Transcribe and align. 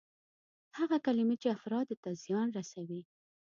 هغه 0.77 0.97
کلمې 1.05 1.35
چې 1.41 1.47
افرادو 1.57 1.95
ته 2.03 2.09
زیان 2.23 2.47
رسوي. 2.57 3.01